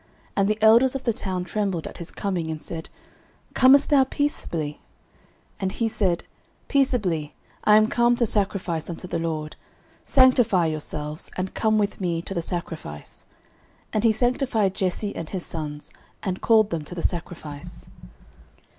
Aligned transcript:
And 0.35 0.47
the 0.49 0.57
elders 0.63 0.95
of 0.95 1.03
the 1.03 1.13
town 1.13 1.43
trembled 1.43 1.85
at 1.85 1.99
his 1.99 2.09
coming, 2.09 2.49
and 2.49 2.63
said, 2.63 2.89
Comest 3.53 3.89
thou 3.89 4.03
peaceably? 4.03 4.79
09:016:005 5.59 5.59
And 5.59 5.71
he 5.73 5.87
said, 5.87 6.23
Peaceably: 6.67 7.35
I 7.65 7.75
am 7.75 7.85
come 7.87 8.15
to 8.15 8.25
sacrifice 8.25 8.89
unto 8.89 9.07
the 9.07 9.19
LORD: 9.19 9.55
sanctify 10.03 10.65
yourselves, 10.65 11.29
and 11.37 11.53
come 11.53 11.77
with 11.77 12.01
me 12.01 12.23
to 12.23 12.33
the 12.33 12.41
sacrifice. 12.41 13.27
And 13.93 14.03
he 14.03 14.11
sanctified 14.11 14.73
Jesse 14.73 15.15
and 15.15 15.29
his 15.29 15.45
sons, 15.45 15.91
and 16.23 16.41
called 16.41 16.71
them 16.71 16.83
to 16.85 16.95
the 16.95 17.03
sacrifice. 17.03 17.87